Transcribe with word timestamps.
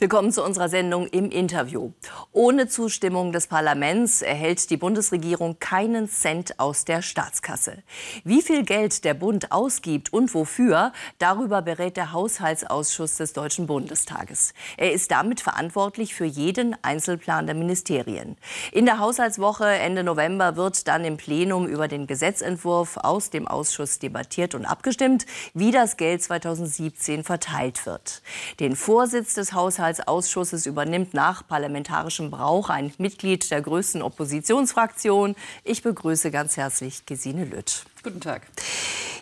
Willkommen 0.00 0.32
zu 0.32 0.42
unserer 0.42 0.70
Sendung 0.70 1.08
im 1.08 1.30
Interview. 1.30 1.92
Ohne 2.32 2.68
Zustimmung 2.68 3.32
des 3.32 3.48
Parlaments 3.48 4.22
erhält 4.22 4.70
die 4.70 4.78
Bundesregierung 4.78 5.58
keinen 5.58 6.08
Cent 6.08 6.58
aus 6.58 6.86
der 6.86 7.02
Staatskasse. 7.02 7.82
Wie 8.24 8.40
viel 8.40 8.64
Geld 8.64 9.04
der 9.04 9.12
Bund 9.12 9.52
ausgibt 9.52 10.10
und 10.10 10.32
wofür, 10.32 10.94
darüber 11.18 11.60
berät 11.60 11.98
der 11.98 12.14
Haushaltsausschuss 12.14 13.16
des 13.16 13.34
Deutschen 13.34 13.66
Bundestages. 13.66 14.54
Er 14.78 14.92
ist 14.92 15.10
damit 15.10 15.42
verantwortlich 15.42 16.14
für 16.14 16.24
jeden 16.24 16.74
Einzelplan 16.80 17.44
der 17.44 17.54
Ministerien. 17.54 18.38
In 18.72 18.86
der 18.86 19.00
Haushaltswoche 19.00 19.66
Ende 19.66 20.02
November 20.02 20.56
wird 20.56 20.88
dann 20.88 21.04
im 21.04 21.18
Plenum 21.18 21.66
über 21.66 21.88
den 21.88 22.06
Gesetzentwurf 22.06 22.96
aus 22.96 23.28
dem 23.28 23.46
Ausschuss 23.46 23.98
debattiert 23.98 24.54
und 24.54 24.64
abgestimmt, 24.64 25.26
wie 25.52 25.72
das 25.72 25.98
Geld 25.98 26.22
2017 26.22 27.22
verteilt 27.22 27.84
wird. 27.84 28.22
Den 28.60 28.76
Vorsitz 28.76 29.34
des 29.34 29.52
Haushalts 29.52 29.89
Haushaltsausschusses 29.90 30.66
übernimmt 30.66 31.14
nach 31.14 31.46
parlamentarischem 31.46 32.30
Brauch 32.30 32.70
ein 32.70 32.92
Mitglied 32.98 33.50
der 33.50 33.60
größten 33.60 34.02
Oppositionsfraktion. 34.02 35.34
Ich 35.64 35.82
begrüße 35.82 36.30
ganz 36.30 36.56
herzlich 36.56 37.06
Gesine 37.06 37.44
Lütt. 37.44 37.84
Guten 38.02 38.20
Tag. 38.20 38.42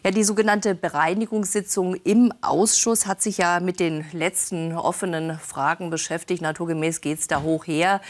Ja, 0.05 0.11
die 0.11 0.25
sogenannte 0.25 0.75
Bereinigungssitzung 0.75 1.95
im 1.95 2.33
Ausschuss 2.43 3.07
hat 3.07 3.23
sich 3.23 3.39
ja 3.39 3.61
mit 3.61 3.81
den 3.81 4.05
letzten 4.13 4.77
offenen 4.77 5.39
Fragen 5.39 5.91
beschäftigt. 5.91 6.43
Naturgemäß 6.43 7.01
geht 7.01 7.19
es 7.19 7.27
da 7.27 7.43
hoch 7.43 7.67
her. 7.67 8.01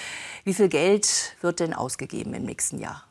Wie 0.45 0.55
viel 0.55 0.69
Geld 0.69 1.37
wird 1.41 1.61
denn 1.61 1.73
ausgegeben 1.73 2.35
im 2.35 2.45
nächsten 2.45 2.79
Jahr? 2.81 3.08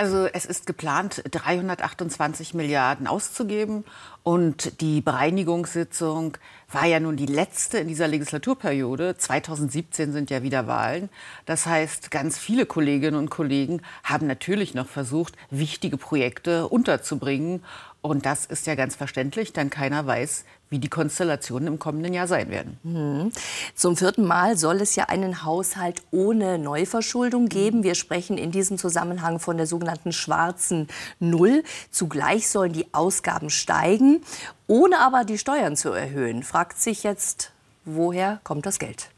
Also 0.00 0.26
es 0.32 0.46
ist 0.46 0.64
geplant, 0.64 1.22
328 1.30 2.54
Milliarden 2.54 3.06
auszugeben. 3.06 3.84
Und 4.22 4.80
die 4.80 5.02
Bereinigungssitzung 5.02 6.38
war 6.72 6.86
ja 6.86 7.00
nun 7.00 7.18
die 7.18 7.26
letzte 7.26 7.76
in 7.76 7.88
dieser 7.88 8.08
Legislaturperiode. 8.08 9.18
2017 9.18 10.14
sind 10.14 10.30
ja 10.30 10.42
wieder 10.42 10.66
Wahlen. 10.66 11.10
Das 11.44 11.66
heißt, 11.66 12.10
ganz 12.10 12.38
viele 12.38 12.64
Kolleginnen 12.64 13.18
und 13.18 13.28
Kollegen 13.28 13.82
haben 14.02 14.26
natürlich 14.26 14.72
noch 14.72 14.88
versucht, 14.88 15.34
wichtige 15.50 15.98
Projekte 15.98 16.68
unterzubringen. 16.68 17.62
Und 18.00 18.24
das 18.24 18.46
ist 18.46 18.66
ja 18.66 18.76
ganz 18.76 18.96
verständlich, 18.96 19.52
denn 19.52 19.68
keiner 19.68 20.06
weiß, 20.06 20.46
wie 20.70 20.78
die 20.78 20.88
Konstellationen 20.88 21.66
im 21.66 21.78
kommenden 21.80 22.14
Jahr 22.14 22.28
sein 22.28 22.48
werden. 22.48 22.78
Mhm. 22.84 23.32
Zum 23.74 23.96
vierten 23.96 24.24
Mal 24.24 24.56
soll 24.56 24.80
es 24.80 24.94
ja 24.94 25.04
einen 25.04 25.44
Haushalt 25.44 26.02
ohne 26.12 26.58
Neuverschuldung 26.58 27.48
geben. 27.48 27.82
Wir 27.82 27.96
sprechen 27.96 28.38
in 28.38 28.52
diesem 28.52 28.78
Zusammenhang 28.78 29.40
von 29.40 29.56
der 29.56 29.66
sogenannten 29.66 30.12
schwarzen 30.12 30.86
Null. 31.18 31.64
Zugleich 31.90 32.48
sollen 32.48 32.72
die 32.72 32.94
Ausgaben 32.94 33.50
steigen, 33.50 34.22
ohne 34.68 35.00
aber 35.00 35.24
die 35.24 35.38
Steuern 35.38 35.76
zu 35.76 35.90
erhöhen. 35.90 36.44
Fragt 36.44 36.80
sich 36.80 37.02
jetzt, 37.02 37.50
woher 37.84 38.40
kommt 38.44 38.64
das 38.64 38.78
Geld? 38.78 39.10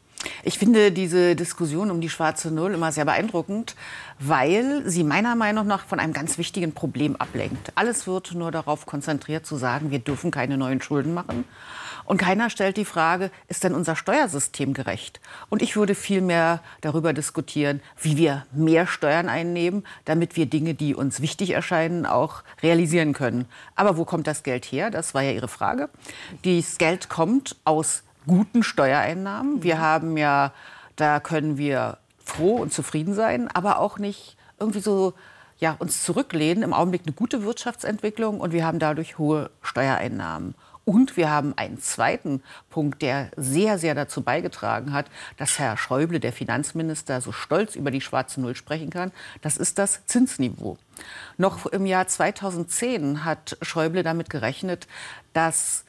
Ich 0.43 0.57
finde 0.57 0.91
diese 0.91 1.35
Diskussion 1.35 1.91
um 1.91 2.01
die 2.01 2.09
schwarze 2.09 2.51
Null 2.51 2.73
immer 2.73 2.91
sehr 2.91 3.05
beeindruckend, 3.05 3.75
weil 4.19 4.83
sie 4.85 5.03
meiner 5.03 5.35
Meinung 5.35 5.67
nach 5.67 5.85
von 5.85 5.99
einem 5.99 6.13
ganz 6.13 6.37
wichtigen 6.37 6.73
Problem 6.73 7.15
ablenkt. 7.15 7.71
Alles 7.75 8.07
wird 8.07 8.33
nur 8.33 8.51
darauf 8.51 8.85
konzentriert 8.85 9.45
zu 9.45 9.57
sagen, 9.57 9.91
wir 9.91 9.99
dürfen 9.99 10.31
keine 10.31 10.57
neuen 10.57 10.81
Schulden 10.81 11.13
machen. 11.13 11.45
Und 12.05 12.17
keiner 12.17 12.49
stellt 12.49 12.77
die 12.77 12.85
Frage, 12.85 13.31
ist 13.47 13.63
denn 13.63 13.73
unser 13.73 13.95
Steuersystem 13.95 14.73
gerecht? 14.73 15.21
Und 15.49 15.61
ich 15.61 15.75
würde 15.75 15.95
viel 15.95 16.21
mehr 16.21 16.61
darüber 16.81 17.13
diskutieren, 17.13 17.81
wie 18.01 18.17
wir 18.17 18.45
mehr 18.51 18.87
Steuern 18.87 19.29
einnehmen, 19.29 19.85
damit 20.05 20.35
wir 20.35 20.45
Dinge, 20.45 20.73
die 20.73 20.95
uns 20.95 21.21
wichtig 21.21 21.51
erscheinen, 21.51 22.05
auch 22.05 22.43
realisieren 22.61 23.13
können. 23.13 23.45
Aber 23.75 23.97
wo 23.97 24.05
kommt 24.05 24.27
das 24.27 24.43
Geld 24.43 24.65
her? 24.65 24.91
Das 24.91 25.13
war 25.13 25.21
ja 25.21 25.31
Ihre 25.31 25.47
Frage. 25.47 25.89
Dieses 26.43 26.77
Geld 26.77 27.09
kommt 27.09 27.55
aus 27.63 28.03
guten 28.27 28.63
Steuereinnahmen. 28.63 29.63
Wir 29.63 29.79
haben 29.79 30.17
ja, 30.17 30.53
da 30.95 31.19
können 31.19 31.57
wir 31.57 31.97
froh 32.23 32.55
und 32.55 32.73
zufrieden 32.73 33.13
sein, 33.13 33.49
aber 33.53 33.79
auch 33.79 33.99
nicht 33.99 34.37
irgendwie 34.59 34.79
so 34.79 35.13
ja, 35.59 35.75
uns 35.79 36.03
zurücklehnen. 36.03 36.63
Im 36.63 36.73
Augenblick 36.73 37.03
eine 37.05 37.13
gute 37.13 37.43
Wirtschaftsentwicklung 37.43 38.39
und 38.39 38.51
wir 38.51 38.65
haben 38.65 38.79
dadurch 38.79 39.17
hohe 39.17 39.49
Steuereinnahmen. 39.61 40.55
Und 40.85 41.15
wir 41.15 41.29
haben 41.29 41.53
einen 41.57 41.79
zweiten 41.79 42.43
Punkt, 42.69 43.01
der 43.01 43.31
sehr, 43.37 43.77
sehr 43.77 43.95
dazu 43.95 44.21
beigetragen 44.21 44.91
hat, 44.91 45.05
dass 45.37 45.57
Herr 45.57 45.77
Schäuble, 45.77 46.19
der 46.19 46.33
Finanzminister, 46.33 47.21
so 47.21 47.31
stolz 47.31 47.75
über 47.75 47.89
die 47.89 48.01
schwarze 48.01 48.41
Null 48.41 48.55
sprechen 48.55 48.89
kann. 48.89 49.13
Das 49.41 49.55
ist 49.55 49.77
das 49.77 50.05
Zinsniveau. 50.05 50.77
Noch 51.37 51.65
im 51.67 51.85
Jahr 51.85 52.07
2010 52.07 53.23
hat 53.23 53.57
Schäuble 53.61 54.03
damit 54.03 54.29
gerechnet, 54.29 54.87
dass 55.31 55.85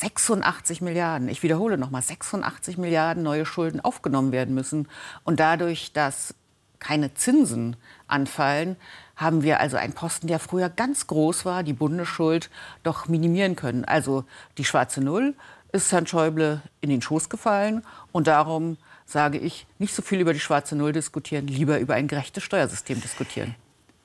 86 0.00 0.80
Milliarden, 0.80 1.28
ich 1.28 1.42
wiederhole 1.42 1.78
nochmal, 1.78 2.02
86 2.02 2.78
Milliarden 2.78 3.22
neue 3.22 3.44
Schulden 3.44 3.80
aufgenommen 3.80 4.32
werden 4.32 4.54
müssen. 4.54 4.88
Und 5.24 5.40
dadurch, 5.40 5.92
dass 5.92 6.34
keine 6.78 7.14
Zinsen 7.14 7.76
anfallen, 8.06 8.76
haben 9.16 9.42
wir 9.42 9.58
also 9.60 9.76
einen 9.76 9.94
Posten, 9.94 10.28
der 10.28 10.38
früher 10.38 10.68
ganz 10.68 11.08
groß 11.08 11.44
war, 11.44 11.64
die 11.64 11.72
Bundesschuld, 11.72 12.50
doch 12.84 13.08
minimieren 13.08 13.56
können. 13.56 13.84
Also 13.84 14.24
die 14.58 14.64
schwarze 14.64 15.00
Null 15.00 15.34
ist 15.72 15.90
Herrn 15.90 16.06
Schäuble 16.06 16.62
in 16.80 16.90
den 16.90 17.02
Schoß 17.02 17.28
gefallen. 17.28 17.84
Und 18.12 18.28
darum 18.28 18.76
sage 19.06 19.38
ich, 19.38 19.66
nicht 19.78 19.94
so 19.94 20.02
viel 20.02 20.20
über 20.20 20.32
die 20.32 20.40
schwarze 20.40 20.76
Null 20.76 20.92
diskutieren, 20.92 21.48
lieber 21.48 21.78
über 21.80 21.94
ein 21.94 22.08
gerechtes 22.08 22.44
Steuersystem 22.44 23.00
diskutieren. 23.00 23.56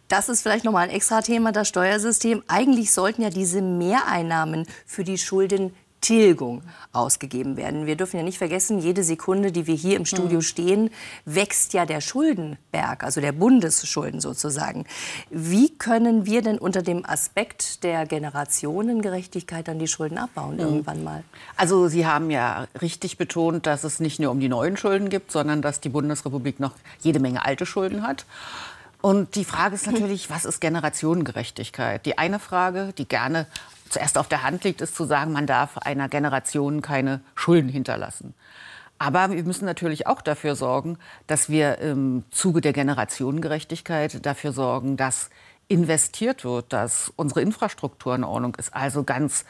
Das 0.08 0.30
ist 0.30 0.42
vielleicht 0.44 0.66
noch 0.66 0.72
mal 0.72 0.81
ein 0.81 0.90
extra 0.90 1.22
Thema, 1.22 1.52
das 1.52 1.68
Steuersystem. 1.68 2.44
Eigentlich 2.48 2.92
sollten 2.92 3.22
ja 3.22 3.30
diese 3.30 3.62
Mehreinnahmen 3.62 4.68
für 4.86 5.04
die 5.04 5.18
Schulden 5.18 5.74
Tilgung 6.03 6.62
ausgegeben 6.91 7.56
werden. 7.56 7.88
Wir 7.88 7.96
dürfen 7.96 8.18
ja 8.18 8.24
nicht 8.24 8.38
vergessen, 8.38 8.78
jede 8.78 9.03
Sekunde, 9.03 9.53
die 9.53 9.68
wir 9.68 9.74
hier 9.74 9.96
im 9.96 10.06
Studio 10.06 10.40
mhm. 10.40 10.44
stehen, 10.44 10.90
wächst 11.25 11.74
ja 11.74 11.86
der 11.86 12.02
Schuldenberg, 12.02 13.03
also 13.03 13.22
der 13.22 13.31
Bundesschulden 13.31 14.19
sozusagen. 14.19 14.86
Wie 15.30 15.69
können 15.69 16.25
wir 16.25 16.42
denn 16.42 16.59
unter 16.59 16.81
dem 16.81 17.06
Aspekt 17.06 17.84
der 17.86 18.06
Generationengerechtigkeit 18.06 19.68
dann 19.68 19.80
die 19.80 19.88
Schulden 19.88 20.18
abbauen 20.18 20.56
mhm. 20.56 20.59
irgendwann 20.59 21.03
mal? 21.03 21.24
Also 21.56 21.88
Sie 21.88 22.06
haben 22.06 22.30
ja 22.30 22.68
richtig 22.81 23.18
betont, 23.18 23.66
dass 23.66 23.86
es 23.86 24.02
nicht 24.02 24.19
nur 24.19 24.31
um 24.31 24.42
die 24.42 24.50
neuen 24.50 24.75
Schulden 24.75 25.09
gibt, 25.09 25.31
sondern 25.31 25.62
dass 25.62 25.80
die 25.80 25.90
Bundesrepublik 25.90 26.59
noch 26.59 26.74
jede 27.00 27.22
Menge 27.22 27.46
alte 27.46 27.66
Schulden 27.66 28.06
hat. 28.06 28.25
Und 29.02 29.36
die 29.36 29.46
Frage 29.46 29.75
ist 29.75 29.88
natürlich, 29.92 30.30
was 30.30 30.44
ist 30.44 30.59
Generationengerechtigkeit? 30.59 32.06
Die 32.06 32.18
eine 32.18 32.40
Frage, 32.40 32.94
die 32.97 33.08
gerne 33.08 33.47
zuerst 33.94 34.18
auf 34.18 34.28
der 34.28 34.44
Hand 34.44 34.64
liegt, 34.64 34.81
ist 34.81 34.96
zu 34.96 35.06
sagen, 35.06 35.31
man 35.31 35.48
darf 35.48 35.78
einer 35.78 36.09
Generation 36.09 36.81
keine 36.81 37.22
Schulden 37.36 37.70
hinterlassen. 37.70 38.34
Aber 39.00 39.31
wir 39.31 39.44
müssen 39.44 39.66
natürlich 39.66 40.08
auch 40.08 40.22
dafür 40.22 40.56
sorgen, 40.56 40.98
dass 41.28 41.50
wir 41.50 41.80
im 41.80 42.24
Zuge 42.31 42.62
der 42.62 42.74
Generationengerechtigkeit 42.74 44.26
dafür 44.26 44.54
sorgen, 44.54 44.98
dass 44.98 45.30
investiert 45.68 46.44
wird, 46.44 46.72
dass 46.74 47.12
unsere 47.16 47.42
Infrastruktur 47.42 48.14
in 48.16 48.24
Ordnung 48.24 48.56
ist. 48.56 48.76
Also 48.76 49.04
ganz 49.04 49.46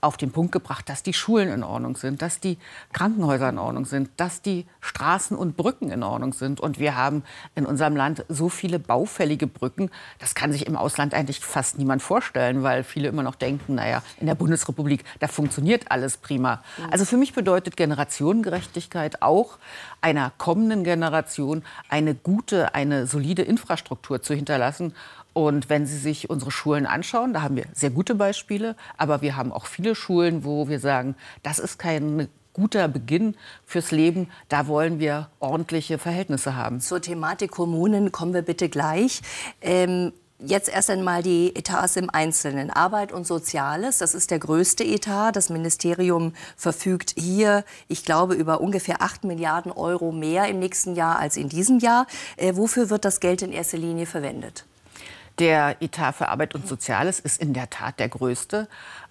auf 0.00 0.16
den 0.16 0.30
Punkt 0.30 0.52
gebracht, 0.52 0.88
dass 0.88 1.02
die 1.02 1.12
Schulen 1.12 1.48
in 1.48 1.62
Ordnung 1.62 1.96
sind, 1.96 2.22
dass 2.22 2.40
die 2.40 2.58
Krankenhäuser 2.92 3.48
in 3.48 3.58
Ordnung 3.58 3.84
sind, 3.84 4.10
dass 4.16 4.42
die 4.42 4.66
Straßen 4.80 5.36
und 5.36 5.56
Brücken 5.56 5.90
in 5.90 6.02
Ordnung 6.02 6.32
sind. 6.32 6.60
Und 6.60 6.78
wir 6.78 6.96
haben 6.96 7.22
in 7.54 7.66
unserem 7.66 7.96
Land 7.96 8.24
so 8.28 8.48
viele 8.48 8.78
baufällige 8.78 9.46
Brücken, 9.46 9.90
das 10.18 10.34
kann 10.34 10.52
sich 10.52 10.66
im 10.66 10.76
Ausland 10.76 11.14
eigentlich 11.14 11.40
fast 11.40 11.78
niemand 11.78 12.02
vorstellen, 12.02 12.62
weil 12.62 12.84
viele 12.84 13.08
immer 13.08 13.22
noch 13.22 13.34
denken, 13.34 13.74
naja, 13.74 14.02
in 14.18 14.26
der 14.26 14.34
Bundesrepublik, 14.34 15.04
da 15.20 15.28
funktioniert 15.28 15.90
alles 15.90 16.16
prima. 16.16 16.62
Also 16.90 17.04
für 17.04 17.16
mich 17.16 17.32
bedeutet 17.32 17.76
Generationengerechtigkeit 17.76 19.22
auch 19.22 19.58
einer 20.00 20.32
kommenden 20.38 20.84
Generation 20.84 21.64
eine 21.88 22.14
gute, 22.14 22.74
eine 22.74 23.06
solide 23.06 23.42
Infrastruktur 23.42 24.22
zu 24.22 24.34
hinterlassen. 24.34 24.94
Und 25.38 25.70
wenn 25.70 25.86
Sie 25.86 25.98
sich 25.98 26.30
unsere 26.30 26.50
Schulen 26.50 26.84
anschauen, 26.84 27.32
da 27.32 27.42
haben 27.42 27.54
wir 27.54 27.66
sehr 27.72 27.90
gute 27.90 28.16
Beispiele, 28.16 28.74
aber 28.96 29.22
wir 29.22 29.36
haben 29.36 29.52
auch 29.52 29.66
viele 29.66 29.94
Schulen, 29.94 30.42
wo 30.42 30.68
wir 30.68 30.80
sagen, 30.80 31.14
das 31.44 31.60
ist 31.60 31.78
kein 31.78 32.26
guter 32.54 32.88
Beginn 32.88 33.36
fürs 33.64 33.92
Leben. 33.92 34.28
Da 34.48 34.66
wollen 34.66 34.98
wir 34.98 35.28
ordentliche 35.38 35.98
Verhältnisse 35.98 36.56
haben. 36.56 36.80
Zur 36.80 37.00
Thematik 37.00 37.52
Kommunen 37.52 38.10
kommen 38.10 38.34
wir 38.34 38.42
bitte 38.42 38.68
gleich. 38.68 39.22
Ähm 39.60 40.12
Jetzt 40.40 40.68
erst 40.68 40.88
einmal 40.88 41.24
die 41.24 41.56
Etats 41.56 41.96
im 41.96 42.10
Einzelnen. 42.10 42.70
Arbeit 42.70 43.10
und 43.10 43.26
Soziales, 43.26 43.98
das 43.98 44.14
ist 44.14 44.30
der 44.30 44.38
größte 44.38 44.84
Etat. 44.84 45.32
Das 45.32 45.50
Ministerium 45.50 46.32
verfügt 46.56 47.14
hier, 47.18 47.64
ich 47.88 48.04
glaube, 48.04 48.34
über 48.34 48.60
ungefähr 48.60 49.02
8 49.02 49.24
Milliarden 49.24 49.72
Euro 49.72 50.12
mehr 50.12 50.46
im 50.46 50.60
nächsten 50.60 50.94
Jahr 50.94 51.18
als 51.18 51.36
in 51.36 51.48
diesem 51.48 51.80
Jahr. 51.80 52.06
Äh, 52.36 52.54
wofür 52.54 52.88
wird 52.88 53.04
das 53.04 53.18
Geld 53.18 53.42
in 53.42 53.50
erster 53.50 53.78
Linie 53.78 54.06
verwendet? 54.06 54.64
Der 55.38 55.76
Etat 55.80 56.12
für 56.12 56.28
Arbeit 56.28 56.54
und 56.56 56.66
Soziales 56.66 57.20
ist 57.20 57.40
in 57.40 57.54
der 57.54 57.70
Tat 57.70 58.00
der 58.00 58.08
größte. 58.08 58.66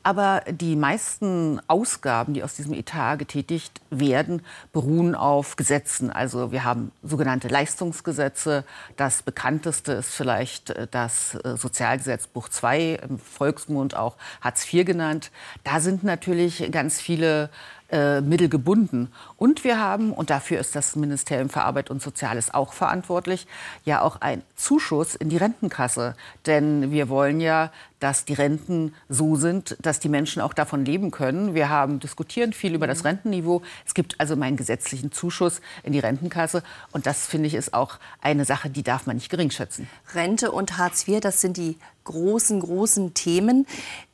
Aber 0.07 0.42
die 0.50 0.77
meisten 0.77 1.59
Ausgaben, 1.68 2.33
die 2.33 2.42
aus 2.42 2.56
diesem 2.56 2.74
Etat 2.74 3.18
getätigt 3.18 3.81
werden, 3.89 4.42
beruhen 4.71 5.15
auf 5.15 5.57
Gesetzen. 5.57 6.12
Also 6.12 6.54
wir 6.54 6.63
haben 6.63 6.94
sogenannte 7.04 7.50
Leistungsgesetze. 7.50 8.63
Das 8.95 9.21
bekannteste 9.21 9.92
ist 9.92 10.13
vielleicht 10.13 10.69
äh, 10.69 10.88
das 10.89 11.36
äh, 11.44 11.57
Sozialgesetzbuch 11.57 12.48
II, 12.63 13.00
im 13.06 13.19
Volksmund 13.19 13.98
auch 13.98 14.15
Hartz 14.39 14.74
IV 14.74 14.86
genannt. 14.86 15.30
Da 15.65 15.81
sind 15.81 16.06
natürlich 16.06 16.71
ganz 16.71 17.01
viele 17.01 17.50
äh, 17.89 18.19
Mittel 18.19 18.50
gebunden. 18.50 19.13
Und 19.38 19.63
wir 19.63 19.80
haben, 19.80 20.12
und 20.12 20.30
dafür 20.30 20.59
ist 20.59 20.75
das 20.75 20.98
Ministerium 20.98 21.50
für 21.50 21.62
Arbeit 21.62 21.89
und 21.89 22.01
Soziales 22.01 22.54
auch 22.54 22.74
verantwortlich, 22.74 23.48
ja 23.86 24.01
auch 24.01 24.19
einen 24.19 24.44
Zuschuss 24.57 25.15
in 25.15 25.30
die 25.30 25.38
Rentenkasse. 25.38 26.15
Denn 26.45 26.92
wir 26.92 27.07
wollen 27.07 27.39
ja, 27.39 27.71
dass 27.99 28.25
die 28.25 28.33
Renten 28.33 28.94
so 29.09 29.35
sind, 29.35 29.77
dass 29.81 29.99
die 29.99 30.09
Menschen 30.09 30.41
auch 30.41 30.53
davon 30.53 30.85
leben 30.85 31.11
können. 31.11 31.55
Wir 31.55 31.69
haben 31.69 31.99
diskutieren 31.99 32.53
viel 32.53 32.75
über 32.75 32.88
das 32.88 33.05
Rentenniveau. 33.05 33.61
Es 33.85 33.94
gibt 33.94 34.19
also 34.19 34.35
meinen 34.35 34.57
gesetzlichen 34.57 35.11
Zuschuss 35.11 35.61
in 35.83 35.94
die 35.94 35.99
Rentenkasse. 35.99 36.63
Und 36.91 37.05
das 37.07 37.25
finde 37.25 37.47
ich 37.47 37.55
ist 37.55 37.73
auch 37.73 37.97
eine 38.21 38.45
Sache, 38.45 38.69
die 38.69 38.83
darf 38.83 39.07
man 39.07 39.15
nicht 39.15 39.29
geringschätzen. 39.29 39.89
Rente 40.13 40.51
und 40.51 40.77
Hartz 40.77 41.07
IV, 41.07 41.19
das 41.21 41.41
sind 41.41 41.57
die 41.57 41.77
großen, 42.07 42.59
großen 42.59 43.13
Themen. 43.13 43.68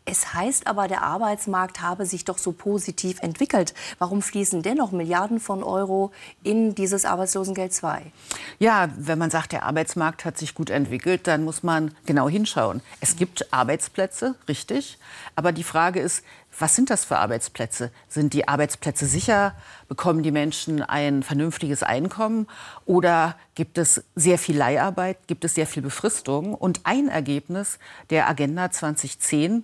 Es 0.06 0.34
heißt 0.34 0.68
aber, 0.68 0.90
der 0.90 1.02
Arbeitsmarkt 1.02 1.82
habe 1.82 2.06
sich 2.06 2.26
doch 2.26 2.38
so 2.38 2.52
positiv 2.52 3.22
entwickelt. 3.22 3.74
Warum 4.00 4.22
fließen 4.22 4.62
dennoch 4.62 4.92
Milliarden 4.92 5.40
von 5.40 5.64
Euro 5.64 6.12
in 6.44 6.76
dieses 6.76 7.06
Arbeitslosengeld 7.06 7.72
II? 7.82 8.12
Ja, 8.60 8.90
wenn 8.98 9.18
man 9.18 9.30
sagt, 9.30 9.54
der 9.54 9.64
Arbeitsmarkt 9.64 10.26
hat 10.26 10.38
sich 10.38 10.56
gut 10.56 10.70
entwickelt, 10.70 11.28
dann 11.28 11.46
muss 11.46 11.64
man 11.64 11.96
genau 12.06 12.28
hinschauen. 12.28 12.82
Es 13.00 13.16
gibt 13.16 13.54
Arbeitsplätze, 13.54 14.36
richtig. 14.50 14.98
Aber 15.38 15.54
die 15.54 15.64
Frage 15.64 16.02
ist, 16.02 16.24
was 16.60 16.76
sind 16.76 16.90
das 16.90 17.06
für 17.06 17.18
Arbeitsplätze? 17.18 17.92
Sind 18.08 18.34
die 18.34 18.48
Arbeitsplätze 18.48 19.06
sicher? 19.06 19.56
Bekommen 19.88 20.24
die 20.24 20.32
Menschen 20.32 20.82
ein 20.82 21.24
vernünftiges 21.24 21.84
Einkommen? 21.84 22.48
Oder 22.86 23.36
gibt 23.56 23.78
es 23.78 24.04
sehr 24.16 24.38
viel 24.38 24.58
Leiharbeit? 24.58 25.28
Gibt 25.28 25.46
es 25.46 25.56
sehr 25.56 25.68
viel 25.68 25.82
Befristung? 25.82 26.54
Und 26.54 26.82
ein 26.84 27.08
Ergebnis 27.08 27.80
der 28.10 28.30
Agenda 28.30 28.70
2010 28.70 29.64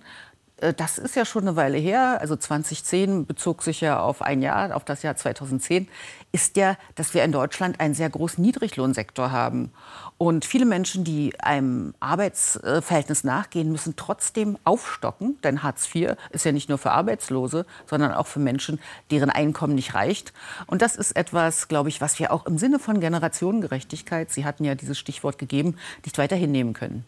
das 0.76 0.98
ist 0.98 1.16
ja 1.16 1.24
schon 1.24 1.42
eine 1.42 1.56
Weile 1.56 1.78
her, 1.78 2.18
also 2.20 2.36
2010 2.36 3.26
bezog 3.26 3.62
sich 3.62 3.80
ja 3.80 4.00
auf 4.00 4.20
ein 4.20 4.42
Jahr, 4.42 4.76
auf 4.76 4.84
das 4.84 5.02
Jahr 5.02 5.16
2010, 5.16 5.88
ist 6.32 6.56
ja, 6.56 6.76
dass 6.94 7.14
wir 7.14 7.24
in 7.24 7.32
Deutschland 7.32 7.80
einen 7.80 7.94
sehr 7.94 8.10
großen 8.10 8.42
Niedriglohnsektor 8.42 9.32
haben. 9.32 9.72
Und 10.18 10.44
viele 10.44 10.66
Menschen, 10.66 11.02
die 11.02 11.32
einem 11.40 11.94
Arbeitsverhältnis 11.98 13.24
nachgehen, 13.24 13.72
müssen 13.72 13.96
trotzdem 13.96 14.58
aufstocken, 14.64 15.38
denn 15.42 15.62
Hartz 15.62 15.88
IV 15.94 16.16
ist 16.30 16.44
ja 16.44 16.52
nicht 16.52 16.68
nur 16.68 16.76
für 16.76 16.90
Arbeitslose, 16.90 17.64
sondern 17.86 18.12
auch 18.12 18.26
für 18.26 18.38
Menschen, 18.38 18.80
deren 19.10 19.30
Einkommen 19.30 19.74
nicht 19.74 19.94
reicht. 19.94 20.34
Und 20.66 20.82
das 20.82 20.94
ist 20.94 21.12
etwas, 21.12 21.68
glaube 21.68 21.88
ich, 21.88 22.02
was 22.02 22.18
wir 22.18 22.32
auch 22.32 22.44
im 22.44 22.58
Sinne 22.58 22.78
von 22.78 23.00
Generationengerechtigkeit, 23.00 24.30
Sie 24.30 24.44
hatten 24.44 24.64
ja 24.64 24.74
dieses 24.74 24.98
Stichwort 24.98 25.38
gegeben, 25.38 25.76
nicht 26.04 26.18
weiter 26.18 26.36
hinnehmen 26.36 26.74
können. 26.74 27.04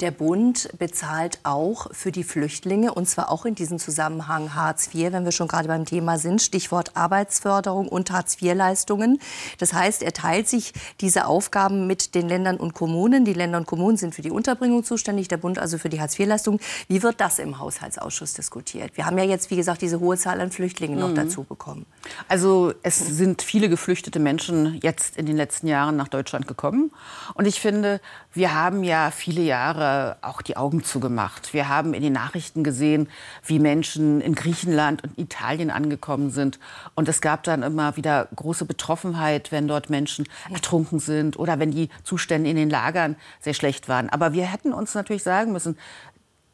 Der 0.00 0.10
Bund 0.10 0.70
bezahlt 0.78 1.38
auch 1.42 1.88
für 1.92 2.10
die 2.10 2.24
Flüchtlinge 2.24 2.94
und 2.94 3.06
zwar 3.06 3.30
auch 3.30 3.44
in 3.44 3.54
diesem 3.54 3.78
Zusammenhang 3.78 4.54
Hartz 4.54 4.94
IV, 4.94 5.12
wenn 5.12 5.24
wir 5.24 5.32
schon 5.32 5.48
gerade 5.48 5.68
beim 5.68 5.84
Thema 5.84 6.18
sind, 6.18 6.40
Stichwort 6.40 6.96
Arbeitsförderung 6.96 7.88
und 7.88 8.10
Hartz 8.10 8.40
IV-Leistungen. 8.40 9.20
Das 9.58 9.72
heißt, 9.72 10.02
er 10.02 10.12
teilt 10.12 10.48
sich 10.48 10.72
diese 11.00 11.26
Aufgaben 11.26 11.86
mit 11.86 12.14
den 12.14 12.28
Ländern 12.28 12.56
und 12.56 12.72
Kommunen. 12.72 13.24
Die 13.24 13.34
Länder 13.34 13.58
und 13.58 13.66
Kommunen 13.66 13.96
sind 13.96 14.14
für 14.14 14.22
die 14.22 14.30
Unterbringung 14.30 14.84
zuständig, 14.84 15.28
der 15.28 15.36
Bund 15.36 15.58
also 15.58 15.76
für 15.76 15.90
die 15.90 16.00
Hartz 16.00 16.18
IV-Leistungen. 16.18 16.60
Wie 16.88 17.02
wird 17.02 17.20
das 17.20 17.38
im 17.38 17.58
Haushaltsausschuss 17.58 18.34
diskutiert? 18.34 18.96
Wir 18.96 19.06
haben 19.06 19.18
ja 19.18 19.24
jetzt, 19.24 19.50
wie 19.50 19.56
gesagt, 19.56 19.82
diese 19.82 20.00
hohe 20.00 20.16
Zahl 20.16 20.40
an 20.40 20.50
Flüchtlingen 20.50 20.96
mhm. 20.96 21.00
noch 21.02 21.14
dazu 21.14 21.44
bekommen. 21.44 21.84
Also 22.28 22.72
es 22.82 22.98
sind 22.98 23.42
viele 23.42 23.68
geflüchtete 23.68 24.18
Menschen 24.18 24.78
jetzt 24.82 25.16
in 25.16 25.26
den 25.26 25.36
letzten 25.36 25.66
Jahren 25.66 25.96
nach 25.96 26.08
Deutschland 26.08 26.46
gekommen. 26.46 26.90
Und 27.34 27.46
ich 27.46 27.60
finde, 27.60 28.00
wir 28.32 28.54
haben 28.54 28.84
ja 28.84 29.10
viele 29.10 29.42
Jahre 29.50 30.16
auch 30.22 30.42
die 30.42 30.56
Augen 30.56 30.84
zugemacht. 30.84 31.52
Wir 31.52 31.68
haben 31.68 31.92
in 31.92 32.02
den 32.02 32.12
Nachrichten 32.12 32.62
gesehen, 32.62 33.08
wie 33.44 33.58
Menschen 33.58 34.20
in 34.20 34.36
Griechenland 34.36 35.02
und 35.02 35.18
Italien 35.18 35.70
angekommen 35.70 36.30
sind. 36.30 36.60
Und 36.94 37.08
es 37.08 37.20
gab 37.20 37.42
dann 37.42 37.64
immer 37.64 37.96
wieder 37.96 38.28
große 38.36 38.64
Betroffenheit, 38.64 39.50
wenn 39.50 39.66
dort 39.66 39.90
Menschen 39.90 40.26
ertrunken 40.52 41.00
sind 41.00 41.36
oder 41.36 41.58
wenn 41.58 41.72
die 41.72 41.88
Zustände 42.04 42.48
in 42.48 42.56
den 42.56 42.70
Lagern 42.70 43.16
sehr 43.40 43.54
schlecht 43.54 43.88
waren. 43.88 44.08
Aber 44.08 44.32
wir 44.32 44.46
hätten 44.46 44.72
uns 44.72 44.94
natürlich 44.94 45.24
sagen 45.24 45.52
müssen, 45.52 45.76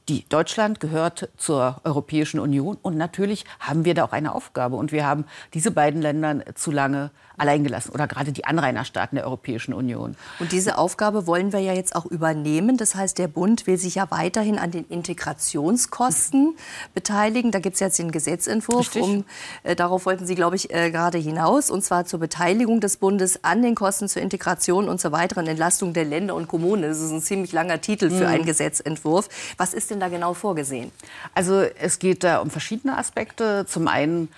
die 0.09 0.25
Deutschland 0.29 0.81
gehört 0.81 1.29
zur 1.37 1.81
Europäischen 1.85 2.39
Union 2.39 2.79
und 2.81 2.97
natürlich 2.97 3.45
haben 3.59 3.85
wir 3.85 3.93
da 3.95 4.05
auch 4.05 4.13
eine 4.13 4.35
Aufgabe 4.35 4.77
und 4.77 4.93
wir 4.93 5.05
haben 5.05 5.25
diese 5.53 5.73
beiden 5.73 6.01
Länder 6.01 6.55
zu 6.55 6.71
lange 6.71 7.11
alleingelassen 7.39 7.93
oder 7.93 8.07
gerade 8.07 8.33
die 8.33 8.45
Anrainerstaaten 8.45 9.17
der 9.17 9.25
Europäischen 9.25 9.75
Union. 9.75 10.17
Und 10.39 10.53
diese 10.53 10.79
Aufgabe 10.79 11.27
wollen 11.27 11.53
wir 11.53 11.61
ja 11.61 11.73
jetzt 11.73 11.95
auch 11.95 12.07
übernehmen. 12.07 12.77
Das 12.77 12.95
heißt, 12.95 13.19
der 13.19 13.29
Bund 13.29 13.67
will 13.67 13.77
sich 13.79 13.97
ja 13.97 14.11
weiterhin 14.11 14.59
an 14.59 14.71
den 14.71 14.87
Integrationskosten 14.89 16.57
beteiligen. 16.95 17.51
Da 17.51 17.59
gibt 17.59 17.75
es 17.75 17.81
jetzt 17.81 17.99
den 17.99 18.11
Gesetzentwurf. 18.11 18.95
Um, 18.97 19.25
äh, 19.63 19.77
darauf 19.77 20.07
wollten 20.07 20.27
Sie, 20.27 20.35
glaube 20.35 20.57
ich, 20.57 20.73
äh, 20.73 20.91
gerade 20.91 21.19
hinaus. 21.19 21.71
Und 21.71 21.83
zwar 21.83 22.07
zur 22.07 22.21
Beteiligung 22.21 22.81
des 22.81 22.97
Bundes 22.97 23.45
an 23.45 23.63
den 23.63 23.75
Kosten 23.75 24.09
zur 24.09 24.23
Integration 24.23 24.89
und 24.89 25.01
zur 25.01 25.13
weiteren 25.13 25.47
Entlastung 25.47 25.93
der 25.93 26.05
Länder 26.05 26.35
und 26.35 26.49
Kommunen. 26.49 26.83
Das 26.83 27.01
ist 27.01 27.11
ein 27.11 27.23
ziemlich 27.23 27.53
langer 27.53 27.81
Titel 27.81 28.11
für 28.11 28.25
mhm. 28.25 28.31
einen 28.31 28.45
Gesetzentwurf. 28.47 29.29
Was 29.57 29.75
ist 29.75 29.91
denn 29.91 30.01
da 30.01 30.09
genau 30.09 30.35
vorgesehen? 30.35 30.91
Also 31.35 31.61
es 31.61 31.99
geht 31.99 32.25
da 32.25 32.39
um 32.39 32.51
verschiedene 32.51 32.97
Aspekte. 32.97 33.67
Zum 33.67 33.89
einen 33.89 34.29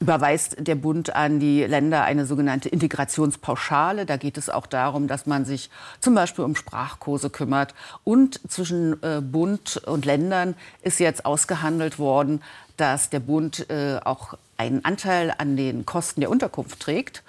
überweist 0.00 0.56
der 0.58 0.76
Bund 0.76 1.14
an 1.16 1.40
die 1.40 1.64
Länder 1.64 2.04
eine 2.04 2.24
sogenannte 2.24 2.68
Integrationspauschale. 2.68 4.06
Da 4.06 4.16
geht 4.16 4.38
es 4.38 4.48
auch 4.48 4.66
darum, 4.66 5.08
dass 5.08 5.26
man 5.26 5.44
sich 5.44 5.70
zum 6.00 6.14
Beispiel 6.14 6.44
um 6.44 6.54
Sprachkurse 6.54 7.30
kümmert. 7.30 7.74
Und 8.04 8.40
zwischen 8.48 9.02
äh, 9.02 9.20
Bund 9.20 9.76
und 9.86 10.04
Ländern 10.04 10.54
ist 10.82 11.00
jetzt 11.00 11.26
ausgehandelt 11.26 11.98
worden, 11.98 12.42
dass 12.76 13.10
der 13.10 13.20
Bund 13.20 13.68
äh, 13.70 13.98
auch 14.04 14.34
einen 14.58 14.84
Anteil 14.84 15.32
an 15.38 15.56
den 15.56 15.86
Kosten 15.86 16.20
der 16.20 16.30
Unterkunft 16.30 16.80
trägt. 16.80 17.22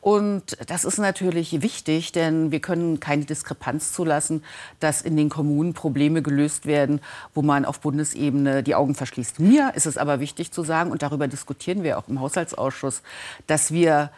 Und 0.00 0.56
das 0.68 0.84
ist 0.84 0.98
natürlich 0.98 1.60
wichtig, 1.60 2.12
denn 2.12 2.52
wir 2.52 2.60
können 2.60 3.00
keine 3.00 3.24
Diskrepanz 3.24 3.92
zulassen, 3.92 4.44
dass 4.80 5.02
in 5.02 5.16
den 5.16 5.28
Kommunen 5.28 5.74
Probleme 5.74 6.22
gelöst 6.22 6.66
werden, 6.66 7.00
wo 7.34 7.42
man 7.42 7.64
auf 7.64 7.80
Bundesebene 7.80 8.62
die 8.62 8.76
Augen 8.76 8.94
verschließt. 8.94 9.40
Mir 9.40 9.72
ist 9.74 9.86
es 9.86 9.98
aber 9.98 10.20
wichtig 10.20 10.52
zu 10.52 10.62
sagen, 10.62 10.92
und 10.92 11.02
darüber 11.02 11.26
diskutieren 11.26 11.82
wir 11.82 11.98
auch 11.98 12.08
im 12.08 12.20
Haushaltsausschuss, 12.20 13.02
dass 13.48 13.72
wir 13.72 14.10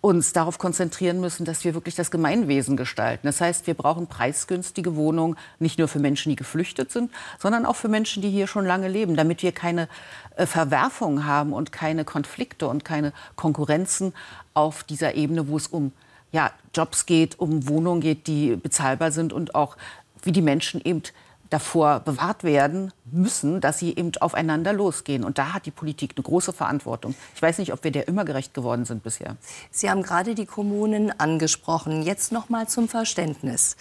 uns 0.00 0.32
darauf 0.32 0.58
konzentrieren 0.58 1.20
müssen, 1.20 1.44
dass 1.44 1.64
wir 1.64 1.74
wirklich 1.74 1.96
das 1.96 2.12
Gemeinwesen 2.12 2.76
gestalten. 2.76 3.26
Das 3.26 3.40
heißt, 3.40 3.66
wir 3.66 3.74
brauchen 3.74 4.06
preisgünstige 4.06 4.94
Wohnungen, 4.94 5.36
nicht 5.58 5.78
nur 5.78 5.88
für 5.88 5.98
Menschen, 5.98 6.30
die 6.30 6.36
geflüchtet 6.36 6.92
sind, 6.92 7.10
sondern 7.38 7.66
auch 7.66 7.74
für 7.74 7.88
Menschen, 7.88 8.22
die 8.22 8.30
hier 8.30 8.46
schon 8.46 8.64
lange 8.64 8.86
leben, 8.86 9.16
damit 9.16 9.42
wir 9.42 9.50
keine 9.50 9.88
äh, 10.36 10.46
Verwerfungen 10.46 11.26
haben 11.26 11.52
und 11.52 11.72
keine 11.72 12.04
Konflikte 12.04 12.68
und 12.68 12.84
keine 12.84 13.12
Konkurrenzen 13.34 14.14
auf 14.54 14.84
dieser 14.84 15.14
Ebene, 15.14 15.48
wo 15.48 15.56
es 15.56 15.66
um 15.66 15.92
ja, 16.30 16.52
Jobs 16.74 17.06
geht, 17.06 17.40
um 17.40 17.68
Wohnungen 17.68 18.00
geht, 18.00 18.28
die 18.28 18.54
bezahlbar 18.54 19.10
sind 19.10 19.32
und 19.32 19.56
auch 19.56 19.76
wie 20.22 20.32
die 20.32 20.42
Menschen 20.42 20.80
eben 20.84 21.02
davor 21.50 22.00
bewahrt 22.00 22.44
werden 22.44 22.92
müssen, 23.10 23.60
dass 23.60 23.78
sie 23.78 23.96
eben 23.96 24.12
aufeinander 24.20 24.72
losgehen. 24.72 25.24
Und 25.24 25.38
da 25.38 25.54
hat 25.54 25.66
die 25.66 25.70
Politik 25.70 26.12
eine 26.16 26.22
große 26.22 26.52
Verantwortung. 26.52 27.14
Ich 27.34 27.42
weiß 27.42 27.58
nicht, 27.58 27.72
ob 27.72 27.84
wir 27.84 27.90
der 27.90 28.08
immer 28.08 28.24
gerecht 28.24 28.54
geworden 28.54 28.84
sind 28.84 29.02
bisher. 29.02 29.36
Sie 29.70 29.90
haben 29.90 30.02
gerade 30.02 30.34
die 30.34 30.46
Kommunen 30.46 31.12
angesprochen. 31.18 32.02
Jetzt 32.02 32.32
noch 32.32 32.48
mal 32.48 32.68
zum 32.68 32.88
Verständnis. 32.88 33.76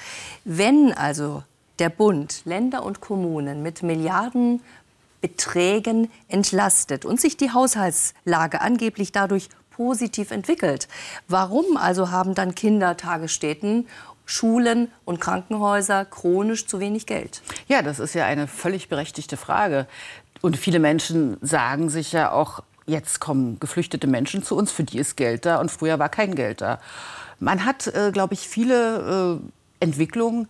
Wenn 0.46 0.94
also 0.94 1.44
der 1.80 1.90
Bund 1.90 2.42
Länder 2.46 2.84
und 2.84 3.02
Kommunen 3.02 3.62
mit 3.62 3.84
Milliardenbeträgen 3.84 6.10
entlastet 6.28 7.06
und 7.06 7.22
sich 7.22 7.38
die 7.38 7.52
Haushaltslage 7.52 8.62
angeblich 8.62 9.12
dadurch 9.12 9.50
positiv 9.70 10.32
entwickelt. 10.32 10.88
Warum 11.28 11.78
also 11.78 12.10
haben 12.10 12.34
dann 12.34 12.56
Kindertagesstätten 12.56 13.86
Schulen 14.27 14.91
und 15.05 15.19
Krankenhäuser 15.19 16.05
chronisch 16.05 16.67
zu 16.67 16.79
wenig 16.79 17.07
Geld? 17.07 17.41
Ja, 17.67 17.81
das 17.81 18.00
ist 18.00 18.13
ja 18.13 18.25
eine 18.25 18.46
völlig 18.46 18.89
berechtigte 18.89 19.38
Frage. 19.38 19.88
Und 20.41 20.57
viele 20.57 20.79
Menschen 20.79 21.38
sagen 21.41 21.89
sich 21.89 22.12
ja 22.12 22.31
auch, 22.31 22.62
jetzt 22.86 23.19
kommen 23.19 23.60
geflüchtete 23.60 24.05
Menschen 24.05 24.43
zu 24.43 24.55
uns, 24.55 24.72
für 24.72 24.84
die 24.84 25.00
ist 25.00 25.15
Geld 25.15 25.46
da 25.46 25.60
und 25.60 25.72
früher 25.72 25.98
war 25.98 26.10
kein 26.10 26.36
Geld 26.36 26.62
da. 26.62 26.79
Man 27.39 27.65
hat, 27.65 27.88
äh, 27.88 28.12
glaube 28.12 28.34
ich, 28.34 28.48
viele 28.48 29.39
äh, 29.39 29.84
Entwicklungen 29.84 30.50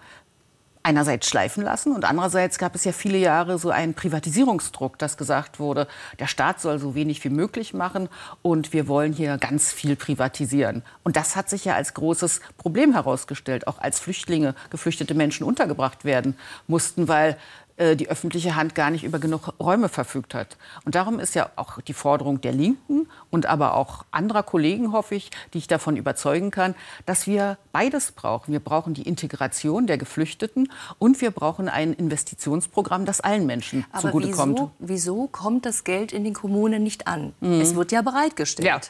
einerseits 0.88 1.28
schleifen 1.28 1.66
lassen 1.66 1.92
und 1.92 2.06
andererseits 2.06 2.58
gab 2.58 2.74
es 2.74 2.86
ja 2.86 2.94
viele 2.94 3.18
Jahre 3.18 3.60
so 3.60 3.72
einen 3.72 3.94
Privatisierungsdruck, 3.94 4.98
dass 4.98 5.18
gesagt 5.18 5.60
wurde, 5.60 5.86
der 6.18 6.28
Staat 6.28 6.62
soll 6.62 6.80
so 6.80 6.96
wenig 6.96 7.22
wie 7.26 7.30
möglich 7.30 7.74
machen 7.74 8.08
und 8.42 8.72
wir 8.72 8.88
wollen 8.88 9.12
hier 9.12 9.38
ganz 9.38 9.74
viel 9.74 9.98
privatisieren. 9.98 10.84
Und 11.04 11.18
das 11.18 11.36
hat 11.36 11.50
sich 11.50 11.66
ja 11.66 11.76
als 11.76 11.94
großes 11.94 12.40
Problem 12.58 12.94
herausgestellt, 12.94 13.68
auch 13.68 13.80
als 13.80 14.00
Flüchtlinge, 14.00 14.56
geflüchtete 14.70 15.14
Menschen 15.14 15.46
untergebracht 15.46 16.06
werden 16.06 16.38
mussten, 16.68 17.10
weil 17.10 17.36
die 17.80 18.10
öffentliche 18.10 18.56
Hand 18.56 18.74
gar 18.74 18.90
nicht 18.90 19.04
über 19.04 19.20
genug 19.20 19.54
Räume 19.60 19.88
verfügt 19.88 20.34
hat. 20.34 20.58
Und 20.86 20.96
darum 20.96 21.20
ist 21.20 21.36
ja 21.36 21.52
auch 21.58 21.80
die 21.80 21.94
Forderung 21.94 22.42
der 22.42 22.52
Linken 22.52 23.08
und 23.30 23.46
aber 23.46 23.76
auch 23.76 24.04
anderer 24.10 24.42
Kollegen, 24.42 24.94
hoffe 24.94 25.14
ich, 25.14 25.30
die 25.54 25.60
ich 25.60 25.68
davon 25.68 25.96
überzeugen 25.96 26.50
kann, 26.50 26.74
dass 27.06 27.28
wir 27.28 27.60
beides 27.72 28.14
brauchen. 28.14 28.52
Wir 28.52 28.60
brauchen 28.60 28.96
die 28.96 29.04
Integration 29.04 29.86
der 29.86 30.00
Geflüchteten 30.00 30.72
und 30.98 31.22
wir 31.22 31.30
brauchen 31.30 31.70
ein 31.70 31.94
Investitionsprogramm, 31.94 33.06
das 33.06 33.22
allen 33.22 33.46
Menschen 33.46 33.86
Aber 33.92 34.10
zugutekommt. 34.10 34.58
Wieso, 34.58 34.72
wieso 34.80 35.28
kommt 35.28 35.68
das 35.68 35.84
Geld 35.84 36.12
in 36.12 36.24
den 36.24 36.34
Kommunen 36.34 36.82
nicht 36.82 37.08
an? 37.08 37.34
Mhm. 37.42 37.62
Es 37.62 37.76
wird 37.76 37.92
ja 37.92 38.02
bereitgestellt. 38.02 38.68
Ja, 38.68 38.82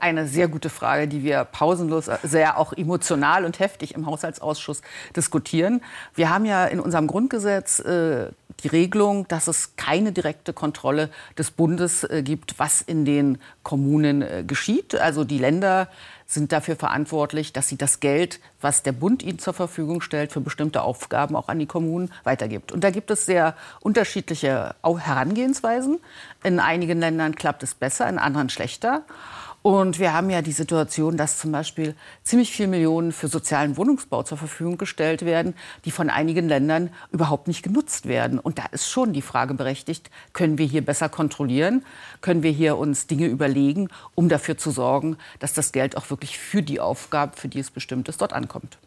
eine 0.00 0.26
sehr 0.26 0.48
gute 0.48 0.68
Frage, 0.68 1.06
die 1.06 1.22
wir 1.22 1.44
pausenlos, 1.44 2.10
sehr 2.24 2.58
auch 2.58 2.72
emotional 2.72 3.44
und 3.44 3.60
heftig 3.60 3.94
im 3.94 4.06
Haushaltsausschuss 4.06 4.82
diskutieren. 5.14 5.80
Wir 6.14 6.30
haben 6.30 6.44
ja 6.44 6.64
in 6.64 6.80
unserem 6.80 7.06
Grundgesetz 7.06 7.78
äh, 7.78 8.31
die 8.62 8.68
Regelung, 8.68 9.26
dass 9.28 9.48
es 9.48 9.76
keine 9.76 10.12
direkte 10.12 10.52
Kontrolle 10.52 11.10
des 11.36 11.50
Bundes 11.50 12.04
äh, 12.04 12.22
gibt, 12.22 12.58
was 12.58 12.80
in 12.80 13.04
den 13.04 13.38
Kommunen 13.62 14.22
äh, 14.22 14.44
geschieht. 14.46 14.94
Also 14.94 15.24
die 15.24 15.38
Länder 15.38 15.88
sind 16.26 16.52
dafür 16.52 16.76
verantwortlich, 16.76 17.52
dass 17.52 17.68
sie 17.68 17.76
das 17.76 18.00
Geld, 18.00 18.40
was 18.60 18.82
der 18.82 18.92
Bund 18.92 19.22
ihnen 19.22 19.38
zur 19.38 19.52
Verfügung 19.52 20.00
stellt, 20.00 20.32
für 20.32 20.40
bestimmte 20.40 20.82
Aufgaben 20.82 21.36
auch 21.36 21.48
an 21.48 21.58
die 21.58 21.66
Kommunen 21.66 22.10
weitergibt. 22.24 22.72
Und 22.72 22.84
da 22.84 22.90
gibt 22.90 23.10
es 23.10 23.26
sehr 23.26 23.54
unterschiedliche 23.80 24.74
Herangehensweisen. 24.82 25.98
In 26.42 26.58
einigen 26.58 27.00
Ländern 27.00 27.34
klappt 27.34 27.62
es 27.62 27.74
besser, 27.74 28.08
in 28.08 28.18
anderen 28.18 28.48
schlechter. 28.48 29.02
Und 29.62 30.00
wir 30.00 30.12
haben 30.12 30.28
ja 30.28 30.42
die 30.42 30.52
Situation, 30.52 31.16
dass 31.16 31.38
zum 31.38 31.52
Beispiel 31.52 31.94
ziemlich 32.24 32.50
viele 32.50 32.68
Millionen 32.68 33.12
für 33.12 33.28
sozialen 33.28 33.76
Wohnungsbau 33.76 34.24
zur 34.24 34.36
Verfügung 34.36 34.76
gestellt 34.76 35.24
werden, 35.24 35.54
die 35.84 35.92
von 35.92 36.10
einigen 36.10 36.48
Ländern 36.48 36.90
überhaupt 37.12 37.46
nicht 37.46 37.62
genutzt 37.62 38.06
werden. 38.06 38.40
Und 38.40 38.58
da 38.58 38.64
ist 38.72 38.88
schon 38.88 39.12
die 39.12 39.22
Frage 39.22 39.54
berechtigt, 39.54 40.10
können 40.32 40.58
wir 40.58 40.66
hier 40.66 40.84
besser 40.84 41.08
kontrollieren? 41.08 41.84
Können 42.22 42.42
wir 42.42 42.50
hier 42.50 42.76
uns 42.76 43.06
Dinge 43.06 43.26
überlegen, 43.26 43.88
um 44.16 44.28
dafür 44.28 44.58
zu 44.58 44.72
sorgen, 44.72 45.16
dass 45.38 45.52
das 45.52 45.70
Geld 45.70 45.96
auch 45.96 46.10
wirklich 46.10 46.38
für 46.38 46.62
die 46.62 46.80
Aufgabe, 46.80 47.36
für 47.36 47.48
die 47.48 47.60
es 47.60 47.70
bestimmt 47.70 48.08
ist, 48.08 48.20
dort 48.20 48.32
ankommt? 48.32 48.78